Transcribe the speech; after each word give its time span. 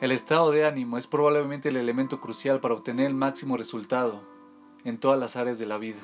El 0.00 0.12
estado 0.12 0.50
de 0.50 0.64
ánimo 0.64 0.96
es 0.96 1.06
probablemente 1.06 1.68
el 1.68 1.76
elemento 1.76 2.22
crucial 2.22 2.58
para 2.58 2.72
obtener 2.72 3.06
el 3.06 3.14
máximo 3.14 3.58
resultado 3.58 4.22
en 4.82 4.98
todas 4.98 5.20
las 5.20 5.36
áreas 5.36 5.58
de 5.58 5.66
la 5.66 5.76
vida, 5.76 6.00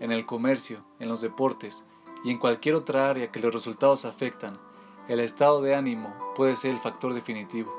en 0.00 0.12
el 0.12 0.24
comercio, 0.24 0.82
en 0.98 1.10
los 1.10 1.20
deportes 1.20 1.84
y 2.24 2.30
en 2.30 2.38
cualquier 2.38 2.74
otra 2.74 3.10
área 3.10 3.30
que 3.30 3.40
los 3.40 3.52
resultados 3.52 4.06
afectan. 4.06 4.58
El 5.08 5.20
estado 5.20 5.60
de 5.60 5.74
ánimo 5.74 6.14
puede 6.34 6.56
ser 6.56 6.70
el 6.70 6.80
factor 6.80 7.12
definitivo. 7.12 7.70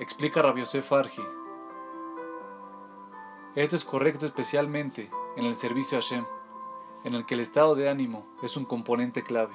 Explica 0.00 0.42
Rabiosef 0.42 0.88
Fargi. 0.88 1.22
Esto 3.54 3.76
es 3.76 3.84
correcto 3.84 4.26
especialmente 4.26 5.10
en 5.36 5.44
el 5.44 5.54
servicio 5.54 5.96
a 5.96 6.00
Hashem, 6.00 6.24
en 7.04 7.14
el 7.14 7.24
que 7.24 7.34
el 7.34 7.40
estado 7.40 7.76
de 7.76 7.88
ánimo 7.88 8.26
es 8.42 8.56
un 8.56 8.64
componente 8.64 9.22
clave. 9.22 9.54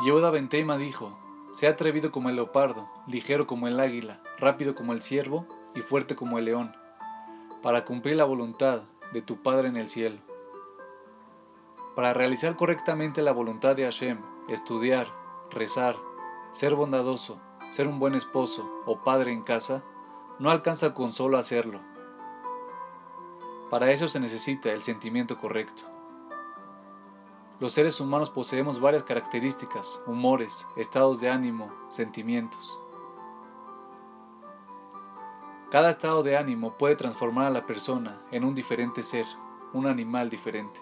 Yehuda 0.00 0.30
Benteima 0.30 0.78
dijo, 0.78 1.18
Sea 1.50 1.70
atrevido 1.70 2.12
como 2.12 2.28
el 2.28 2.36
leopardo, 2.36 2.88
ligero 3.08 3.48
como 3.48 3.66
el 3.66 3.80
águila, 3.80 4.20
rápido 4.38 4.76
como 4.76 4.92
el 4.92 5.02
ciervo 5.02 5.44
y 5.74 5.80
fuerte 5.80 6.14
como 6.14 6.38
el 6.38 6.44
león, 6.44 6.76
para 7.62 7.84
cumplir 7.84 8.14
la 8.14 8.24
voluntad 8.24 8.82
de 9.12 9.22
tu 9.22 9.42
Padre 9.42 9.66
en 9.66 9.76
el 9.76 9.88
cielo. 9.88 10.18
Para 11.96 12.14
realizar 12.14 12.54
correctamente 12.54 13.22
la 13.22 13.32
voluntad 13.32 13.74
de 13.74 13.82
Hashem, 13.82 14.20
estudiar, 14.48 15.08
rezar, 15.50 15.96
ser 16.52 16.76
bondadoso, 16.76 17.40
ser 17.70 17.88
un 17.88 17.98
buen 17.98 18.14
esposo 18.14 18.70
o 18.86 19.02
padre 19.02 19.32
en 19.32 19.42
casa, 19.42 19.82
no 20.38 20.52
alcanza 20.52 20.94
con 20.94 21.12
solo 21.12 21.38
hacerlo. 21.38 21.80
Para 23.68 23.90
eso 23.90 24.06
se 24.06 24.20
necesita 24.20 24.70
el 24.70 24.84
sentimiento 24.84 25.38
correcto. 25.38 25.97
Los 27.60 27.72
seres 27.72 28.00
humanos 28.00 28.30
poseemos 28.30 28.80
varias 28.80 29.02
características, 29.02 30.00
humores, 30.06 30.68
estados 30.76 31.20
de 31.20 31.28
ánimo, 31.28 31.72
sentimientos. 31.88 32.78
Cada 35.68 35.90
estado 35.90 36.22
de 36.22 36.36
ánimo 36.36 36.78
puede 36.78 36.94
transformar 36.94 37.46
a 37.46 37.50
la 37.50 37.66
persona 37.66 38.22
en 38.30 38.44
un 38.44 38.54
diferente 38.54 39.02
ser, 39.02 39.26
un 39.72 39.88
animal 39.88 40.30
diferente. 40.30 40.80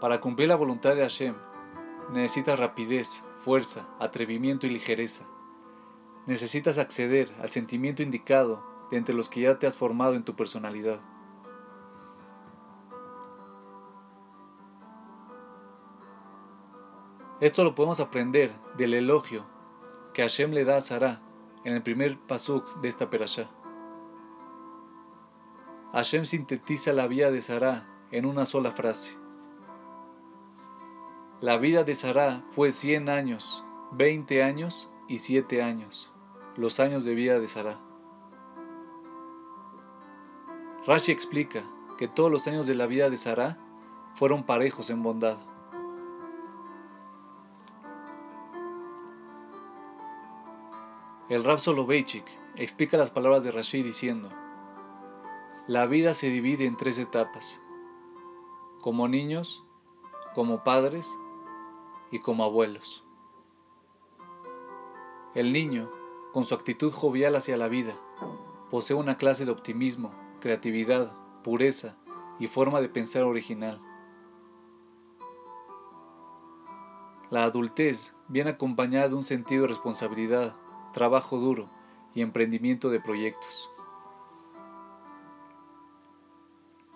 Para 0.00 0.20
cumplir 0.20 0.48
la 0.48 0.56
voluntad 0.56 0.96
de 0.96 1.02
Hashem, 1.02 1.34
necesitas 2.12 2.58
rapidez, 2.58 3.22
fuerza, 3.38 3.86
atrevimiento 4.00 4.66
y 4.66 4.70
ligereza. 4.70 5.24
Necesitas 6.26 6.78
acceder 6.78 7.32
al 7.40 7.50
sentimiento 7.50 8.02
indicado 8.02 8.62
de 8.90 8.96
entre 8.96 9.14
los 9.14 9.28
que 9.28 9.42
ya 9.42 9.60
te 9.60 9.68
has 9.68 9.76
formado 9.76 10.14
en 10.14 10.24
tu 10.24 10.34
personalidad. 10.34 10.98
Esto 17.40 17.64
lo 17.64 17.74
podemos 17.74 18.00
aprender 18.00 18.50
del 18.78 18.94
elogio 18.94 19.44
que 20.14 20.22
Hashem 20.22 20.52
le 20.52 20.64
da 20.64 20.78
a 20.78 20.80
Sarah 20.80 21.20
en 21.64 21.74
el 21.74 21.82
primer 21.82 22.18
pasuk 22.18 22.80
de 22.80 22.88
esta 22.88 23.10
perashá. 23.10 23.50
Hashem 25.92 26.24
sintetiza 26.24 26.94
la 26.94 27.06
vida 27.06 27.30
de 27.30 27.42
Sarah 27.42 27.86
en 28.10 28.24
una 28.24 28.46
sola 28.46 28.70
frase. 28.72 29.18
La 31.42 31.58
vida 31.58 31.84
de 31.84 31.94
Sarah 31.94 32.42
fue 32.48 32.72
100 32.72 33.10
años, 33.10 33.62
20 33.92 34.42
años 34.42 34.90
y 35.06 35.18
7 35.18 35.62
años, 35.62 36.10
los 36.56 36.80
años 36.80 37.04
de 37.04 37.14
vida 37.14 37.38
de 37.38 37.48
Sarah. 37.48 37.78
Rashi 40.86 41.12
explica 41.12 41.62
que 41.98 42.08
todos 42.08 42.30
los 42.30 42.46
años 42.46 42.66
de 42.66 42.74
la 42.74 42.86
vida 42.86 43.10
de 43.10 43.18
Sarah 43.18 43.58
fueron 44.14 44.44
parejos 44.44 44.88
en 44.88 45.02
bondad. 45.02 45.36
El 51.28 51.58
Soloveitchik 51.58 52.24
explica 52.54 52.96
las 52.96 53.10
palabras 53.10 53.42
de 53.42 53.50
Rashi 53.50 53.82
diciendo, 53.82 54.28
La 55.66 55.86
vida 55.86 56.14
se 56.14 56.30
divide 56.30 56.66
en 56.66 56.76
tres 56.76 56.98
etapas, 56.98 57.60
como 58.80 59.08
niños, 59.08 59.64
como 60.36 60.62
padres 60.62 61.10
y 62.12 62.20
como 62.20 62.44
abuelos. 62.44 63.04
El 65.34 65.52
niño, 65.52 65.90
con 66.32 66.44
su 66.44 66.54
actitud 66.54 66.92
jovial 66.92 67.34
hacia 67.34 67.56
la 67.56 67.66
vida, 67.66 67.96
posee 68.70 68.94
una 68.94 69.16
clase 69.16 69.44
de 69.44 69.50
optimismo, 69.50 70.12
creatividad, 70.38 71.12
pureza 71.42 71.96
y 72.38 72.46
forma 72.46 72.80
de 72.80 72.88
pensar 72.88 73.24
original. 73.24 73.80
La 77.30 77.42
adultez 77.42 78.14
viene 78.28 78.50
acompañada 78.50 79.08
de 79.08 79.16
un 79.16 79.24
sentido 79.24 79.62
de 79.62 79.68
responsabilidad, 79.68 80.54
trabajo 80.96 81.36
duro 81.36 81.68
y 82.14 82.22
emprendimiento 82.22 82.88
de 82.88 83.00
proyectos. 83.00 83.68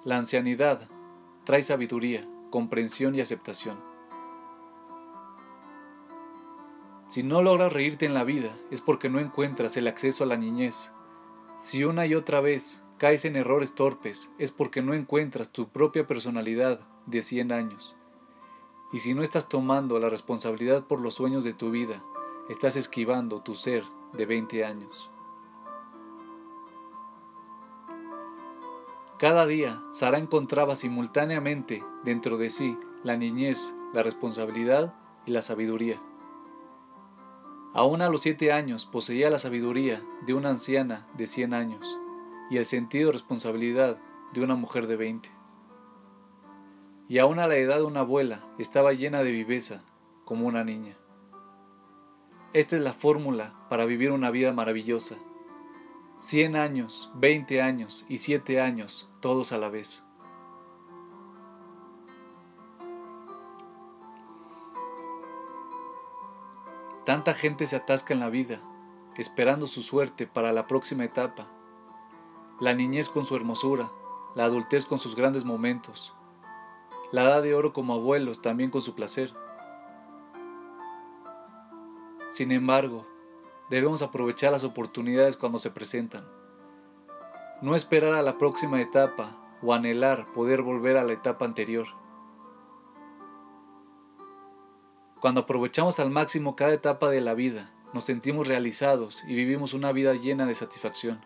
La 0.06 0.16
ancianidad 0.16 0.88
trae 1.44 1.62
sabiduría, 1.62 2.26
comprensión 2.48 3.14
y 3.14 3.20
aceptación. 3.20 3.78
Si 7.08 7.22
no 7.22 7.42
logras 7.42 7.74
reírte 7.74 8.06
en 8.06 8.14
la 8.14 8.24
vida 8.24 8.48
es 8.70 8.80
porque 8.80 9.10
no 9.10 9.18
encuentras 9.18 9.76
el 9.76 9.86
acceso 9.86 10.24
a 10.24 10.28
la 10.28 10.38
niñez. 10.38 10.90
Si 11.58 11.84
una 11.84 12.06
y 12.06 12.14
otra 12.14 12.40
vez 12.40 12.82
caes 12.96 13.26
en 13.26 13.36
errores 13.36 13.74
torpes 13.74 14.30
es 14.38 14.50
porque 14.50 14.80
no 14.80 14.94
encuentras 14.94 15.52
tu 15.52 15.68
propia 15.68 16.06
personalidad 16.06 16.80
de 17.04 17.22
100 17.22 17.52
años. 17.52 17.96
Y 18.94 19.00
si 19.00 19.12
no 19.12 19.22
estás 19.22 19.50
tomando 19.50 20.00
la 20.00 20.08
responsabilidad 20.08 20.86
por 20.86 21.02
los 21.02 21.16
sueños 21.16 21.44
de 21.44 21.52
tu 21.52 21.70
vida 21.70 22.02
estás 22.50 22.74
esquivando 22.74 23.42
tu 23.42 23.54
ser 23.54 23.84
de 24.12 24.26
20 24.26 24.64
años. 24.64 25.08
Cada 29.20 29.46
día, 29.46 29.80
Sara 29.92 30.18
encontraba 30.18 30.74
simultáneamente 30.74 31.84
dentro 32.02 32.38
de 32.38 32.50
sí 32.50 32.76
la 33.04 33.16
niñez, 33.16 33.72
la 33.94 34.02
responsabilidad 34.02 34.92
y 35.26 35.30
la 35.30 35.42
sabiduría. 35.42 36.02
Aún 37.72 38.02
a 38.02 38.08
los 38.08 38.22
siete 38.22 38.50
años 38.50 38.84
poseía 38.84 39.30
la 39.30 39.38
sabiduría 39.38 40.02
de 40.26 40.34
una 40.34 40.48
anciana 40.50 41.06
de 41.16 41.28
100 41.28 41.54
años 41.54 42.00
y 42.50 42.56
el 42.56 42.66
sentido 42.66 43.06
de 43.06 43.12
responsabilidad 43.12 43.96
de 44.32 44.42
una 44.42 44.56
mujer 44.56 44.88
de 44.88 44.96
20. 44.96 45.30
Y 47.08 47.18
aún 47.18 47.38
a 47.38 47.46
la 47.46 47.54
edad 47.54 47.76
de 47.76 47.84
una 47.84 48.00
abuela 48.00 48.44
estaba 48.58 48.92
llena 48.92 49.22
de 49.22 49.30
viveza 49.30 49.84
como 50.24 50.48
una 50.48 50.64
niña. 50.64 50.99
Esta 52.52 52.74
es 52.74 52.82
la 52.82 52.94
fórmula 52.94 53.54
para 53.68 53.84
vivir 53.84 54.10
una 54.10 54.32
vida 54.32 54.52
maravillosa. 54.52 55.14
100 56.18 56.56
años, 56.56 57.12
20 57.14 57.62
años 57.62 58.04
y 58.08 58.18
7 58.18 58.60
años, 58.60 59.08
todos 59.20 59.52
a 59.52 59.58
la 59.58 59.68
vez. 59.68 60.02
Tanta 67.06 67.34
gente 67.34 67.68
se 67.68 67.76
atasca 67.76 68.14
en 68.14 68.20
la 68.20 68.30
vida, 68.30 68.58
esperando 69.16 69.68
su 69.68 69.82
suerte 69.82 70.26
para 70.26 70.52
la 70.52 70.66
próxima 70.66 71.04
etapa. 71.04 71.46
La 72.58 72.74
niñez 72.74 73.10
con 73.10 73.26
su 73.26 73.36
hermosura, 73.36 73.92
la 74.34 74.44
adultez 74.44 74.86
con 74.86 74.98
sus 74.98 75.14
grandes 75.14 75.44
momentos, 75.44 76.14
la 77.12 77.22
edad 77.22 77.42
de 77.44 77.54
oro 77.54 77.72
como 77.72 77.94
abuelos 77.94 78.42
también 78.42 78.70
con 78.70 78.82
su 78.82 78.96
placer. 78.96 79.32
Sin 82.40 82.52
embargo, 82.52 83.06
debemos 83.68 84.00
aprovechar 84.00 84.50
las 84.50 84.64
oportunidades 84.64 85.36
cuando 85.36 85.58
se 85.58 85.70
presentan. 85.70 86.26
No 87.60 87.74
esperar 87.74 88.14
a 88.14 88.22
la 88.22 88.38
próxima 88.38 88.80
etapa 88.80 89.36
o 89.60 89.74
anhelar 89.74 90.24
poder 90.32 90.62
volver 90.62 90.96
a 90.96 91.04
la 91.04 91.12
etapa 91.12 91.44
anterior. 91.44 91.86
Cuando 95.20 95.42
aprovechamos 95.42 96.00
al 96.00 96.08
máximo 96.08 96.56
cada 96.56 96.72
etapa 96.72 97.10
de 97.10 97.20
la 97.20 97.34
vida, 97.34 97.70
nos 97.92 98.04
sentimos 98.04 98.48
realizados 98.48 99.22
y 99.24 99.34
vivimos 99.34 99.74
una 99.74 99.92
vida 99.92 100.14
llena 100.14 100.46
de 100.46 100.54
satisfacción, 100.54 101.20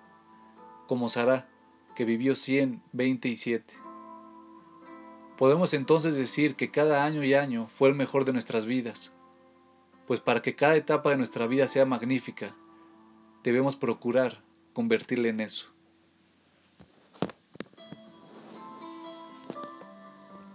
como 0.88 1.08
Sara, 1.08 1.48
que 1.94 2.04
vivió 2.04 2.34
100, 2.34 2.82
20 2.90 3.28
y 3.28 3.36
7. 3.36 3.74
Podemos 5.38 5.74
entonces 5.74 6.16
decir 6.16 6.56
que 6.56 6.72
cada 6.72 7.04
año 7.04 7.22
y 7.22 7.34
año 7.34 7.68
fue 7.78 7.88
el 7.88 7.94
mejor 7.94 8.24
de 8.24 8.32
nuestras 8.32 8.66
vidas, 8.66 9.13
pues 10.06 10.20
para 10.20 10.42
que 10.42 10.54
cada 10.54 10.76
etapa 10.76 11.10
de 11.10 11.16
nuestra 11.16 11.46
vida 11.46 11.66
sea 11.66 11.86
magnífica, 11.86 12.54
debemos 13.42 13.76
procurar 13.76 14.42
convertirla 14.72 15.28
en 15.28 15.40
eso. 15.40 15.73